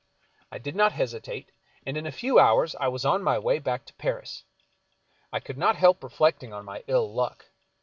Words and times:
I 0.51 0.57
did 0.57 0.75
not 0.75 0.93
hesitate, 0.93 1.51
and 1.85 1.95
in 1.95 2.07
a 2.07 2.11
few 2.11 2.39
hours 2.39 2.73
I 2.79 2.87
was 2.87 3.05
on 3.05 3.21
my 3.21 3.37
way 3.37 3.59
back 3.59 3.85
to 3.85 3.93
Paris. 3.93 4.45
I 5.31 5.39
could 5.39 5.59
not 5.59 5.75
help 5.75 5.99
reflectir.j^ 6.01 6.51
on 6.57 6.65
my 6.65 6.83
ill 6.87 7.13
luck. 7.13 7.51